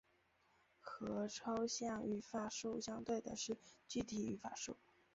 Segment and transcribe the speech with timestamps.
[0.79, 3.55] 和抽象语法树相对的是
[3.87, 4.75] 具体语法树。